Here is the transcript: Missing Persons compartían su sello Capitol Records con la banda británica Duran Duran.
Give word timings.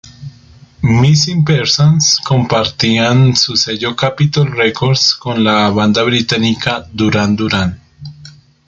Missing 1.01 1.45
Persons 1.45 2.17
compartían 2.27 3.35
su 3.35 3.55
sello 3.55 3.95
Capitol 3.95 4.49
Records 4.51 5.13
con 5.13 5.43
la 5.43 5.69
banda 5.69 6.01
británica 6.01 6.83
Duran 6.91 7.35
Duran. 7.35 7.79